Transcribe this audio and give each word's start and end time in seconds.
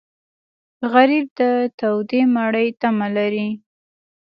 غریب 0.91 1.25
د 1.39 1.41
تودې 1.79 2.21
مړۍ 2.35 2.67
تمه 2.81 3.07
لري 3.17 3.47